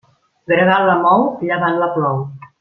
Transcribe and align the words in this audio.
Gregal 0.53 0.87
la 0.91 0.95
mou, 1.03 1.27
llevant 1.45 1.79
la 1.85 1.93
plou. 1.99 2.27